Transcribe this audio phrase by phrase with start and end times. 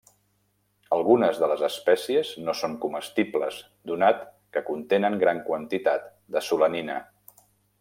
[0.95, 3.61] Algunes de les espècies no són comestibles
[3.91, 4.25] donat
[4.57, 6.99] que contenen gran quantitat de solanina.